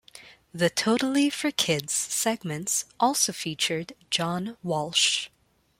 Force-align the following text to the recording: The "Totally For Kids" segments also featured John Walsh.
The 0.51 0.71
"Totally 0.71 1.29
For 1.29 1.51
Kids" 1.51 1.93
segments 1.93 2.85
also 2.99 3.31
featured 3.31 3.93
John 4.09 4.57
Walsh. 4.63 5.27